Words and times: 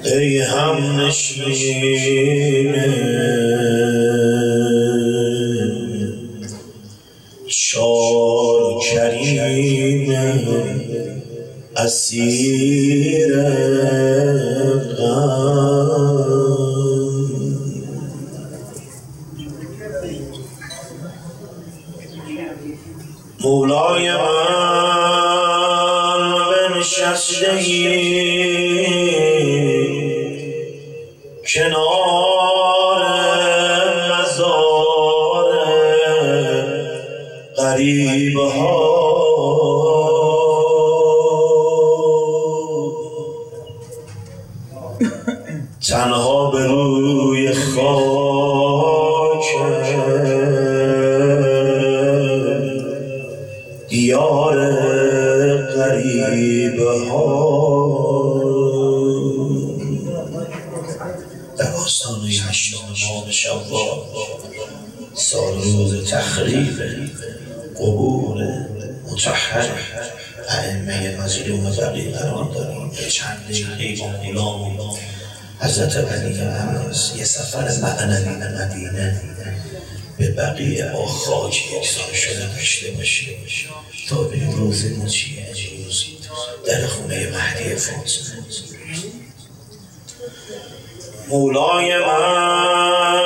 ای 0.05 0.38
هم 0.38 1.00
نشین 1.00 2.74
شار 7.47 8.80
کریم 8.80 10.10
اسیر 11.77 12.53
غریب 37.64 38.36
ها. 38.36 39.03
مظلوم 71.24 71.70
بقیه 71.70 72.10
قرار 72.10 72.44
داریم. 72.44 72.88
به 72.88 73.08
چند 73.08 73.46
دقیقه 73.48 74.02
با 74.02 74.08
غلام 74.08 74.96
حضرت 75.60 75.96
علی 75.96 76.38
عباس 76.38 77.12
یه 77.16 77.24
سفر 77.24 77.80
معنوی 77.82 78.24
به 78.24 78.48
مدینه 78.48 79.22
به 80.18 80.30
بقیه 80.30 80.90
با 80.92 81.06
خاک 81.06 81.56
یکسان 81.72 82.12
شده 82.14 82.54
داشته 82.56 82.90
باشه 82.90 83.26
تا 84.08 84.22
به 84.22 84.50
روز 84.56 84.84
مچی 84.84 85.38
امروز 85.38 86.04
در 86.66 86.86
خونه 86.86 87.30
مهدی 87.30 87.74
فاطمه. 87.74 88.44
مولای 91.28 91.98
من. 91.98 93.23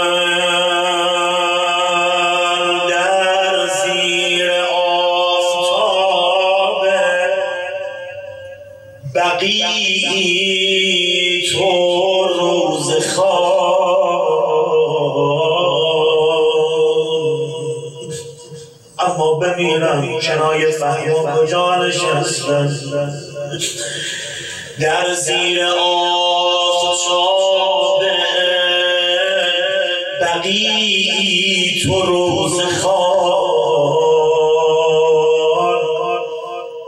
اما 19.09 19.35
بمیرم. 19.35 20.21
کنای 20.21 20.73
فهم 20.73 21.13
و 21.13 21.37
کجا 21.37 21.85
نشستن؟ 21.85 22.71
در 24.81 25.15
زیر 25.15 25.65
آفتاب 25.65 27.19
بقیی 30.21 31.83
تو 31.83 32.03
روز 32.03 32.61
خواب 32.61 33.19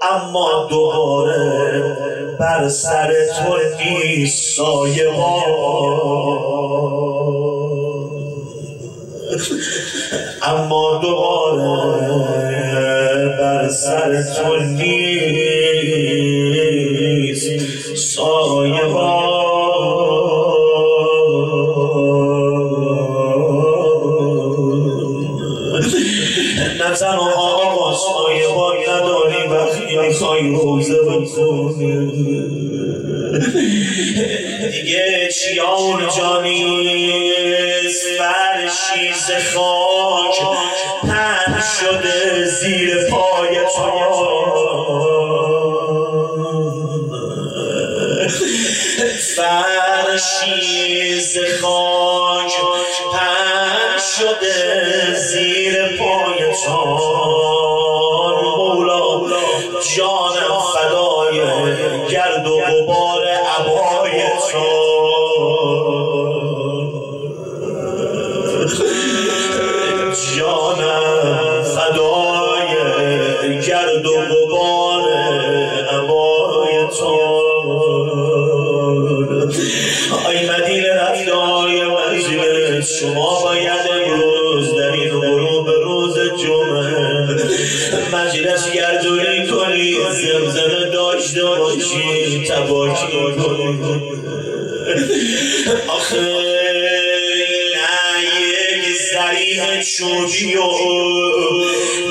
اما 0.03 0.67
دوباره 0.71 1.97
بر 2.41 2.69
سر 2.69 3.13
تو 3.39 3.57
سایه 4.27 5.11
اما 10.43 10.99
دوباره 11.03 11.30
بر 13.71 13.77
سر 13.77 14.23
شده 54.21 55.15
زیر 55.15 55.99
پای 55.99 56.55
تو 56.65 56.85
مولا 58.43 59.21
جانم 59.97 60.53
فدای 60.75 61.41
گرد 62.11 62.47
و 62.47 62.61
غبار 62.61 63.25
عبای 63.25 64.23
تو 64.51 64.67
جانم 70.37 71.63
فدای 71.63 72.73
گرد 73.67 74.07
و 74.07 74.17
غبار 74.17 75.13
عبای 75.93 76.87
تو 76.99 77.41
آی 80.27 80.51
مدینه 80.51 80.95
رفته 80.95 81.35
های 81.35 81.83
منزل 81.85 82.81
شما. 82.81 83.20
داشته 90.85 91.43
باشی 91.45 92.45
تباکی 92.49 93.07
کنی 93.13 93.79
آخه 95.89 96.21
نه 97.75 98.23
یک 98.25 98.97
زریح 99.13 99.83
چوبی 99.83 100.57
و 100.57 100.69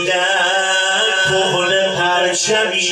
در 0.08 1.06
کهن 1.24 1.96
پرچمی. 1.96 2.90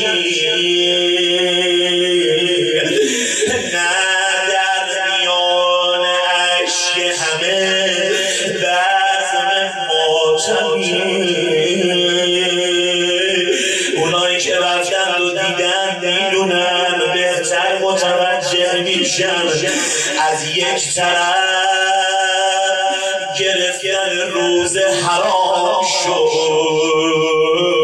یک 20.77 20.95
طرف 20.95 21.35
گرفتن 23.39 24.19
روز 24.33 24.77
حرام 24.77 25.83
شد. 25.83 27.76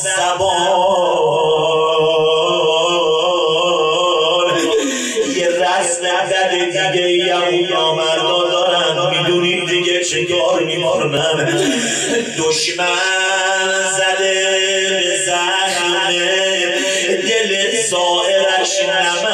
زبان. 0.00 0.70
یه 5.36 5.48
رسم 5.48 6.02
بد 6.30 6.50
دیگه 6.72 7.52
یا 7.70 7.92
مردان 7.94 8.50
دارن. 8.50 9.10
می‌دونید 9.10 9.68
دیگه 9.68 10.04
چه 10.04 10.24
کار 10.24 10.62
می‌کنن. 10.62 11.48
دشمن 12.38 12.86
زده 13.96 14.34
به 15.00 15.16
زخم 15.26 16.12
دل 17.28 17.50
زائرش 17.90 18.74
نمک. 18.88 19.30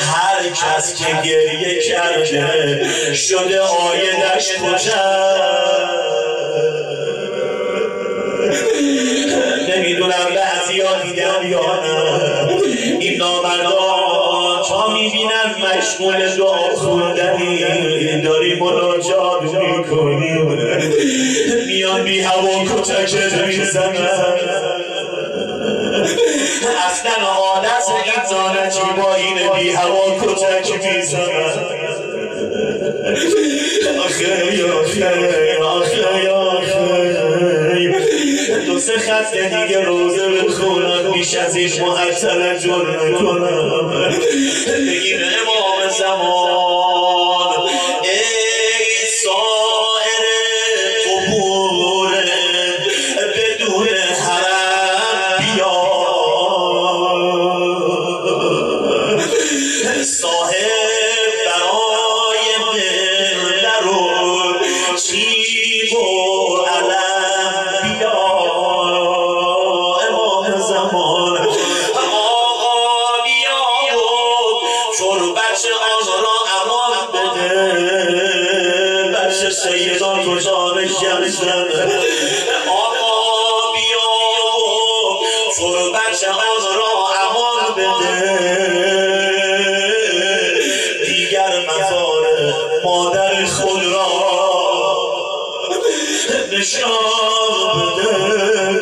هر 0.00 0.40
کس 0.48 0.86
که 0.94 1.10
گریه 1.24 1.82
کرده 1.82 3.14
شده 3.14 3.60
آیدش 3.60 4.46
نمی‌دونم 4.62 5.67
می‌بینن 14.92 15.54
مشغول 15.62 16.36
دعا 16.36 16.74
خوندنی 16.76 18.22
داری 18.22 18.60
مناجات 18.60 19.42
می‌کنی. 19.42 20.32
میان 21.66 22.04
بی 22.04 22.20
هوا 22.20 22.64
کتکت 22.64 23.32
می‌زنن. 23.32 24.08
اصلا 26.86 27.26
عادت 27.26 27.88
این 27.88 28.24
زانچی 28.30 29.00
با 29.02 29.14
این 29.14 29.36
بی 29.58 29.70
هوا 29.70 30.04
کتک 30.20 30.86
می‌زنن. 30.86 31.78
آخه 34.04 34.32
آخه 34.80 35.06
آخه 35.62 36.04
آخه 36.04 36.37
سه 38.78 38.98
خط 38.98 39.34
دیگه 39.34 39.80
روزه 39.84 40.28
بخونم 40.28 41.12
بیش 41.12 41.34
از 41.34 41.56
این 41.56 41.70
معطل 41.82 42.58
جرم 42.58 43.14
کنم 43.18 43.90
بگیم 44.88 45.18
امام 45.18 45.90
زمان. 45.98 46.57
آن 86.50 86.64
را 86.78 86.92
امان 87.22 87.74
بده. 87.76 88.14
دیگر 91.06 91.52
مزار 91.68 92.24
مادر 92.84 93.44
خود 93.46 93.82
را 93.84 94.08
نشان 96.52 96.90
بده. 97.74 98.77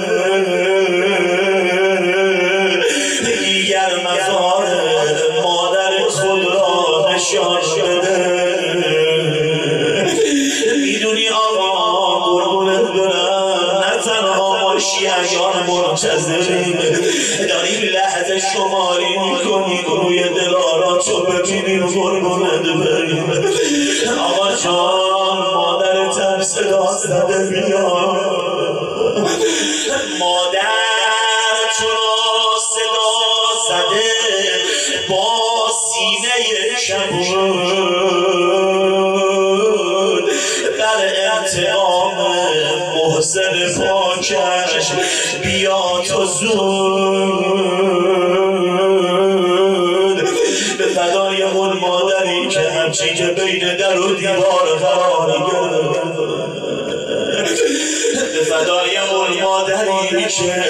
شیعیان 15.96 16.16
منتظریم 16.16 16.78
داریم 17.48 17.82
لحظه 17.82 18.38
شماری 18.38 19.18
می‌کنیم 19.18 19.84
روی 20.02 20.22
دلارات 20.28 21.08
رو 21.08 21.20
ببینیم 21.20 21.86
قربونت 21.86 22.62
بریم. 22.62 23.32
آقا 24.20 24.56
جان 24.56 25.54
مادر 25.54 26.08
تر 26.12 26.42
صدا 26.42 26.92
زده 26.92 27.50
بیاد. 27.50 27.86
مادر 30.18 30.62
تو 31.78 31.88
صدا 32.58 33.12
زده؟ 33.68 34.10
با 35.08 35.70
سینه 35.70 36.36
کبود 36.76 37.65
تو 46.08 46.24
زود 46.24 46.56
به 50.78 50.84
فدای 50.84 51.42
اون 51.42 51.78
مادری 51.78 52.48
که 52.48 52.60
همچی 52.60 53.14
که 53.14 53.26
بین 53.26 53.76
در 53.76 54.00
و 54.00 54.14
دیوار 54.14 54.78
قرار 54.80 55.15
فدای 58.44 58.96
اون 58.96 59.42
مادری 59.42 60.16
میشه. 60.24 60.64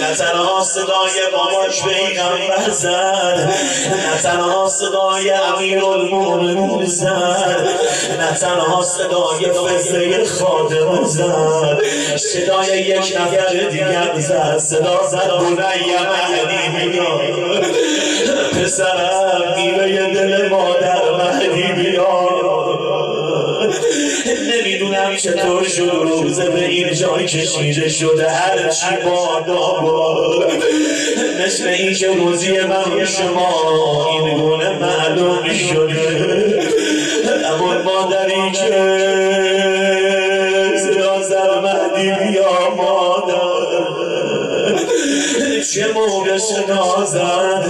نه 0.00 0.14
تنها 0.14 0.60
صدای 0.60 1.10
این 1.94 2.18
هم 2.18 2.70
زد 2.72 3.52
نه 4.14 4.22
تنها 4.22 4.68
صدای 4.68 5.30
امیر 5.30 5.84
المومنون 5.84 6.86
زد 6.86 7.68
نه 8.18 8.32
تنها 8.40 8.82
صدای 8.82 9.52
فضله 9.52 10.24
خادم 10.24 11.04
زد. 11.04 11.82
صدای 12.16 12.78
یک 12.78 13.16
نفر 13.20 13.68
دیگر 13.70 14.12
زد 14.18 14.58
صدا 14.58 15.06
زد 15.10 15.30
بنی 15.56 15.94
مهدی 16.46 16.88
بیاد. 16.88 17.64
پسرم 18.52 19.54
میوه 19.56 20.14
دل 20.14 20.48
مادر 20.48 21.10
مهدی 21.10 21.72
بیاد. 21.72 22.37
نمی‌دونم 24.32 25.16
چطور 25.16 25.64
شد 25.64 25.90
روزه 26.02 26.50
به 26.50 26.64
این 26.64 26.94
جای 26.94 27.24
کشیده 27.24 27.88
شده 27.88 28.30
هر 28.30 28.68
چی 28.68 28.96
بادا 29.04 29.80
بود 29.80 30.52
مثل 31.46 31.68
این 31.68 31.94
که 31.94 32.06
روزی 32.06 32.60
من 32.60 33.04
شما 33.04 34.06
این 34.10 34.38
گونه 34.38 34.78
معلوم 34.78 35.48
شده. 35.70 36.68
اما 37.46 37.74
مادری 37.82 38.50
که 38.52 39.08
زد 41.28 41.50
مهدی 41.62 42.10
بیا 42.10 42.74
مادر 42.76 43.68
چه 45.74 45.92
موقع 45.92 46.38
صدا 46.38 47.04
زد 47.04 47.64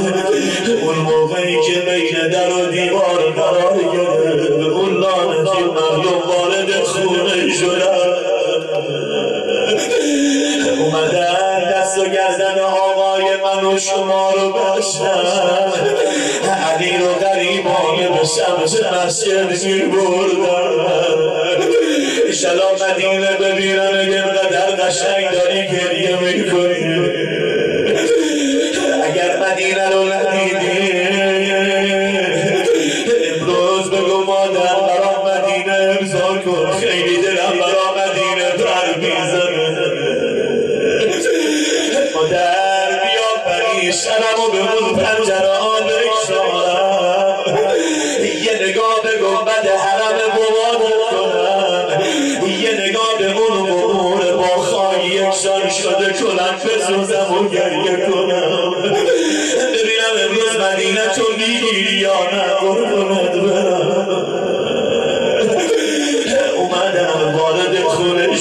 اون 0.82 0.96
موقعی 0.96 1.56
که 1.66 1.80
بین 1.80 2.28
در 2.28 2.52
و 2.52 2.66
دیوار 2.66 3.30
قرار 3.30 3.87
شما 13.78 14.30
رو 14.30 14.52
بشتن 14.52 15.72
علی 16.68 16.96
رو 16.96 17.14
غریبانه 17.14 18.08
به 18.08 18.24
سمت 18.24 18.92
مسجد 18.92 19.64
می 19.66 19.80
بردن 19.82 21.68
ایشالا 22.26 22.64
مدینه 22.72 23.36
ببینم 23.36 23.90
اگه 24.00 24.22
قدر 24.22 24.70
قشنگ 24.70 25.30
داری 25.30 25.66
گریه 25.66 26.16
می‌کنی. 26.20 27.08
اگر 29.04 29.38
مدینه 29.50 29.88
رو 29.88 30.04
ندیدی 30.04 30.27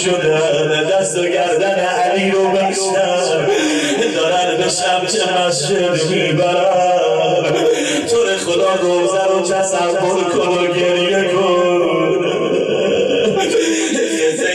شدم 0.07 0.83
دست 0.83 1.17
و 1.17 1.23
گردن 1.23 1.79
علی 1.79 2.31
رو 2.31 2.47
بستم 2.47 3.47
دارن 4.15 4.57
به 4.57 4.69
سمت 4.69 5.37
مسجد 5.37 6.09
می‌برم. 6.09 7.55
تو 8.09 8.17
خدا 8.45 8.75
روزه 8.81 9.23
رو 9.29 9.41
تصور 9.41 10.23
کن 10.23 10.47
و 10.47 10.67
گریه 10.73 11.23
کن. 11.23 11.77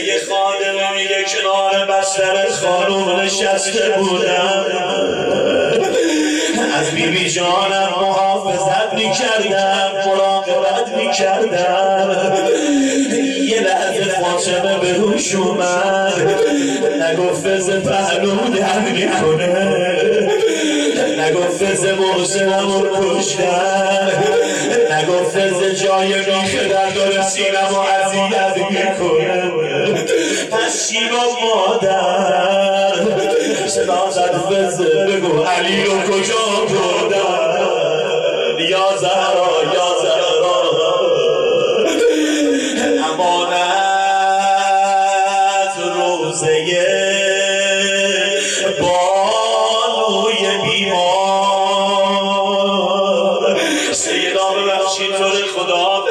یه 0.05 0.19
خانم 0.29 0.95
میگه 0.95 1.25
کنار 1.27 1.85
بستر 1.85 2.49
خانوم 2.49 3.19
نشسته 3.19 3.89
بودم. 3.97 4.65
از 6.79 6.91
بیبی 6.91 7.29
جانم 7.29 7.89
محافظت 8.01 8.93
می‌کردم 8.93 9.91
مراقبت 10.05 10.87
می‌کردم. 10.97 12.33
یه 13.53 13.61
لحظه 13.61 14.03
فاطمه 14.03 14.77
به 14.79 14.93
روش 14.93 15.35
اومد. 15.35 16.13
نگفت 17.01 17.47
فز 17.47 17.69
پهلو 17.69 18.35
در 18.35 18.79
می‌کنه 18.79 19.73
نگفت 21.19 21.63
فز 21.63 21.85
محسنم 21.85 22.71
رو 22.81 22.89
کشتن. 23.01 24.11
نگفت 24.91 25.37
فز 25.37 25.83
جای 25.83 26.07
میخه 26.07 26.67
در 26.67 26.89
داره 26.89 27.21
سینم 27.21 27.73
و 27.73 27.81
عذیت 27.81 28.57
می‌کنه. 28.71 29.43
پس 30.51 30.89
چی 30.89 30.99
مادر. 31.09 32.93
صدا 33.67 34.09
زد 34.11 34.35
فز 34.35 34.81
بگو 34.81 35.43
علی 35.43 35.83
رو 35.83 35.91
کجا 35.91 36.35
بردن؟ 36.69 37.53
یا 38.69 38.97
زهرا 38.99 39.42
سیدا 54.33 54.49
ببخشید 54.49 55.17
طور 55.17 55.35
خدا. 55.55 56.03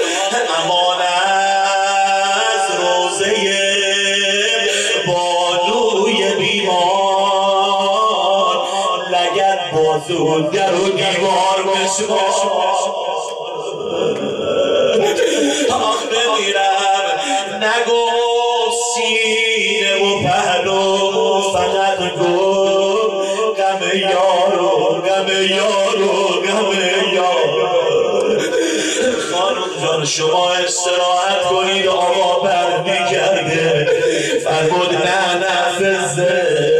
امانت 0.64 2.64
روزه 2.78 3.34
بانوی 5.06 6.20
بیمار. 6.38 6.86
لگت 9.10 9.60
بازو 9.74 10.40
در 10.40 10.74
و 10.74 10.88
دیوار 10.88 11.58
بشمار 11.66 12.18
آخ 15.70 16.02
بمیرم 16.06 17.06
نگو 17.64 18.02
سینه 18.94 19.94
و 19.96 19.98
پهلو. 20.22 20.80
فقط 21.52 22.00
گو 22.18 22.36
غم 23.56 23.82
یارو 23.94 24.70
غم 25.02 25.28
یارو 25.50 26.12
غم 26.42 26.70
یارو. 27.14 27.41
خانم 29.54 29.86
جان 29.86 30.04
شما 30.04 30.52
استراحت 30.52 31.42
کنید 31.50 31.86
آقا 31.86 32.40
بر 32.40 32.82
می‌کرده. 32.82 33.88
فرمود 34.44 34.94
نه 34.94 35.34
نه 35.34 35.72
فزه 35.78 36.71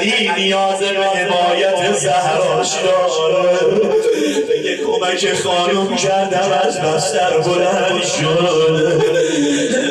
علی 0.00 0.30
نیاز 0.36 0.78
به 0.78 1.06
حمایت 1.06 1.92
زهراش 1.92 2.72
داره 2.84 3.58
بگه 4.50 4.76
کمک 4.76 5.32
خانم 5.34 5.96
کردم 5.96 6.60
از 6.64 6.80
بستر 6.80 7.38
بلند 7.38 8.02
شد. 8.02 9.02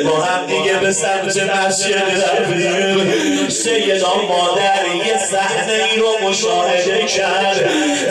با 0.04 0.20
هم 0.20 0.46
دیگه 0.46 0.78
به 0.78 0.92
سمت 0.92 1.36
مسجد 1.36 2.02
رفتیم 2.40 3.48
سیدا 3.48 4.14
مادر 4.28 5.06
یه 5.06 5.18
صحنه 5.18 5.72
ای 5.72 6.00
رو 6.00 6.28
مشاهده 6.28 7.04
کرد. 7.04 7.70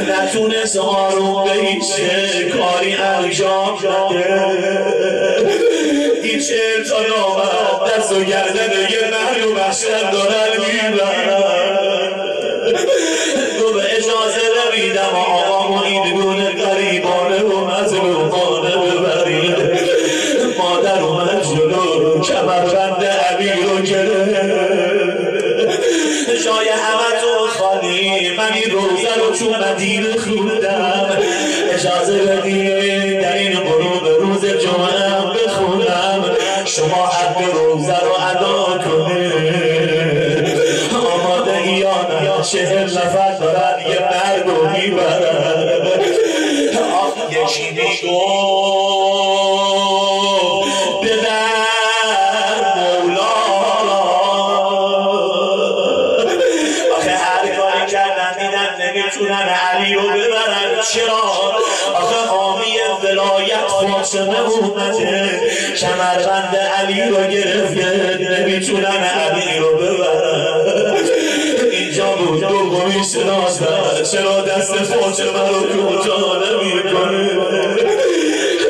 نتونست 0.10 0.78
آروم 0.78 1.50
بیسته 1.62 2.50
کاری 2.50 2.94
انجام 2.94 3.78
نده 6.34 6.44
هیچ 6.44 6.52
ارتان 6.78 7.06
آمد 7.12 7.92
دست 7.92 8.12
و 8.12 8.24
گردن 8.24 8.72
یه 8.92 9.12
محل 9.12 9.44
و 9.44 9.54
بستر 9.54 10.12
دارن 10.12 10.52
می‌برن 10.60 11.44
تو 13.60 13.74
به 13.74 13.84
اجازه 13.98 14.42
نمیدم 14.60 15.16
آقا 15.16 15.84
این 15.84 16.14
گونه 16.14 16.50
قریبانه 16.50 17.44
و 17.44 17.66
مظلومانه 17.66 18.76
ببرید 18.76 19.58
مادر 20.58 21.02
اومد 21.02 21.44
جلو 21.44 22.22
کمربند 22.22 23.04
عبی 23.04 23.50
رو 23.50 23.82
گرفت 23.82 24.54
جای 26.46 26.70
همه 26.70 27.22
تو 27.22 27.48
خالی 27.48 28.36
من 28.38 28.54
این 28.54 28.72
روزه 28.72 29.16
رو 29.18 29.32
تو 29.32 29.66
مدینه 29.66 30.18
خوندم 30.18 31.18
اجازه 31.74 32.18
بدید 32.18 32.73
فاطمه 63.88 64.40
اومده 64.50 65.42
کمربند 65.78 66.56
علی 66.78 67.02
رو 67.02 67.28
گرفته. 67.28 68.18
نمی‌تونن 68.40 68.86
علی 68.86 69.60
رو 69.60 69.78
ببرن 69.78 70.96
اینجا 71.72 72.06
بود 72.06 72.40
دومی 72.40 73.04
شناسه 73.14 73.66
چرا 74.12 74.42
دست 74.42 74.74
فاطمه 74.74 75.50
رو 75.50 75.62
کوتاه 75.62 76.38
نمی‌کنه 76.38 77.30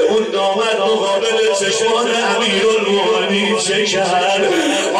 اون 0.09 0.23
دامد 0.33 0.79
مقابل 0.79 1.53
چشمان 1.59 2.05
امیر 2.35 2.63
المومنین 2.77 3.57
چه 3.57 3.85
کرد 3.85 4.41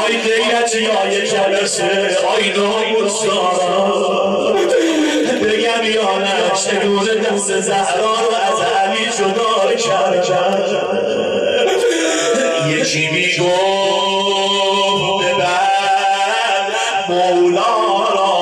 آی 0.06 0.14
غیرتی 0.18 0.88
آی 0.88 1.28
جلسه 1.28 2.18
آی 2.36 2.54
ناموسا 2.58 3.54
بگم 5.44 5.84
یا 5.96 6.18
نه 6.18 6.52
چگونه 6.66 7.16
دست 7.16 7.60
زهرا 7.62 8.14
رو 8.14 8.36
از 8.52 8.62
علی 8.62 9.06
جدا 9.06 9.53
یکی 12.70 13.08
میگو 13.08 13.50
ببر 15.20 16.68
مولا 17.10 17.74
را 18.16 18.34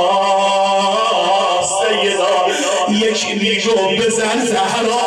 یکی 2.89 3.33
میگو 3.33 3.75
بزن 3.97 4.45
زهرا 4.45 5.01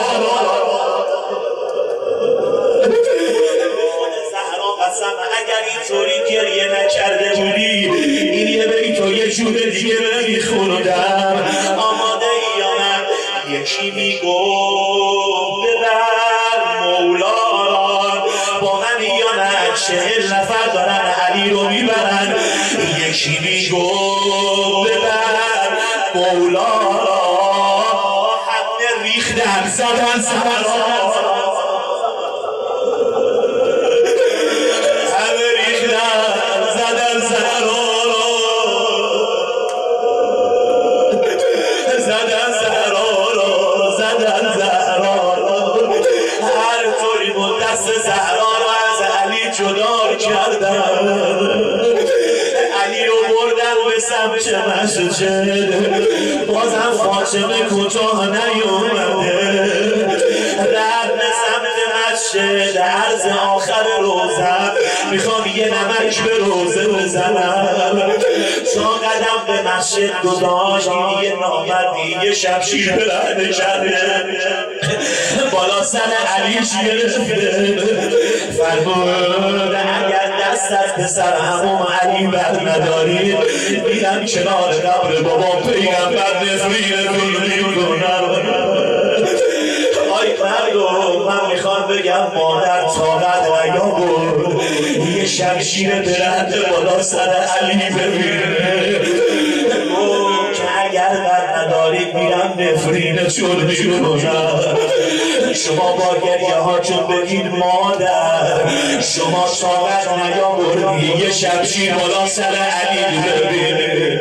اگر 5.40 5.62
اینطوری 5.72 6.18
گریه 6.30 6.64
نکرده 6.64 7.28
بودی 7.28 7.88
این 8.30 8.48
یه 8.48 8.66
بیت 8.66 9.00
و 9.00 9.12
یه 9.12 9.30
جور 9.30 9.52
دیگه 9.52 9.94
نمیخوندم 10.14 11.44
آماده 11.78 12.26
یا 12.58 12.70
من 12.78 13.60
یکی 13.60 13.90
میگو 13.90 14.83
چهل 20.04 20.26
نفر 20.32 20.66
دارن 20.74 21.00
علی 21.28 21.50
رو 21.50 21.68
می‌برن. 21.68 22.34
یکی 23.08 23.38
میگو 23.38 24.84
ببر 24.84 25.68
مولا 26.14 26.66
حد 28.48 29.02
ریختن 29.02 29.70
زدن 29.70 30.22
سرا 54.54 55.08
چه؟ 55.08 55.68
بازم 56.48 56.92
فاطمه 56.98 57.58
کوتاه 57.62 58.26
نیومده. 58.26 59.34
رب 60.58 61.20
سمت 61.44 61.78
مسجد 62.12 62.78
عرض 62.78 63.26
آخر 63.54 63.84
روزم. 64.00 64.72
می‌خوام 65.10 65.44
یه 65.56 65.66
نمک 65.66 66.22
به 66.22 66.38
روزه 66.38 66.88
بزنم. 66.88 68.12
چون 68.74 68.84
قدم 68.84 69.38
به 69.46 69.76
مسجد 69.76 70.22
گذاشت 70.22 70.88
یه 71.22 71.32
نامردی 71.40 72.26
یه 72.26 72.34
شمشیر 72.34 72.92
به 72.92 73.04
لحنه 73.04 73.48
کرده 73.52 73.98
بالا 75.52 75.82
سر 75.82 76.00
علی 76.36 76.54
گرفته 76.54 77.78
فرمود 78.58 79.74
اگر 79.74 80.23
از 80.72 80.94
پسر 80.94 81.36
همون 81.36 81.86
علی 82.00 82.26
بر 82.26 82.60
نداری. 82.70 83.36
میدم 83.86 84.26
کنار 84.26 84.72
قبر 84.72 85.20
بابا 85.22 85.60
پیغمبر 85.60 86.34
نفرین 86.42 87.66
می‌کنم 87.66 88.24
آی 90.12 90.28
مردم 90.42 91.24
من 91.26 91.52
می‌خوام 91.52 91.86
بگم 91.86 92.26
مادر 92.34 92.80
طاقت 92.80 93.64
نیا 93.64 93.84
بود. 93.84 94.62
یه 95.16 95.26
شمشیر 95.26 95.90
برند 95.90 96.54
بالا 96.70 97.02
سر 97.02 97.30
علی 97.60 97.90
ببینه. 97.90 99.00
که 100.54 100.62
اگر 100.84 101.08
ندارید 101.84 102.14
میرم 102.14 102.54
نفرین 102.58 103.28
چون 103.28 103.66
می‌کنم 103.66 104.76
شما 105.54 105.92
با 105.92 106.26
گریه 106.26 106.54
ها 106.54 106.78
چون 106.78 107.06
بگید 107.06 107.46
مادر. 107.46 108.70
شما 109.00 109.46
طاقت 109.60 110.08
نیاوردی 110.08 111.06
یه 111.06 111.32
شمشیر 111.32 111.94
بالا 111.94 112.26
سر 112.26 112.42
علی 112.42 113.18
ببینه 113.18 114.20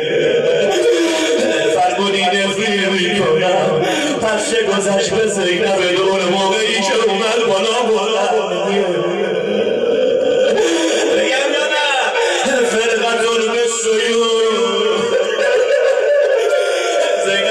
فرمودی 1.74 2.22
نفرین 2.22 2.88
می‌کنم. 2.88 3.84
پس 4.22 4.50
چه 4.50 4.62
گذشت 4.62 5.10
به 5.10 5.28
زینب 5.28 5.96
دور 5.96 6.20
موقعی 6.24 6.80
که 6.80 6.94
اومد 7.08 7.46
بالا 7.48 7.82
بالا. 7.88 9.13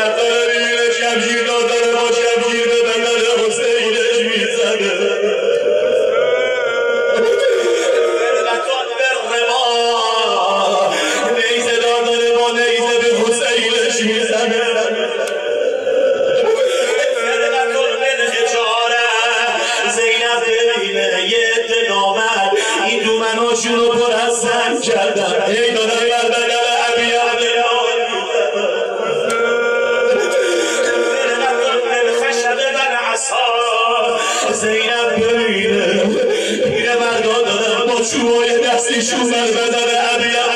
Κατερίνε 0.04 0.86
και 0.96 1.06
αυγή 1.12 1.38
دستیشون 38.98 39.32
بر 39.32 39.52
بدن 39.52 39.90
عبی 39.98 40.53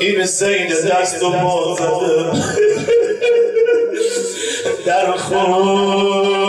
حسین 0.00 0.24
سید 0.26 0.72
دست 0.90 1.22
و 1.22 1.30
زده. 1.76 2.32
در 4.86 5.16
خون. 5.16 6.46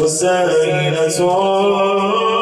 حسین 0.00 0.94
تو. 1.18 2.32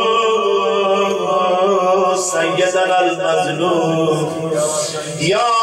سیدنا 2.17 2.97
المظلوم 2.97 4.53
یا 5.21 5.60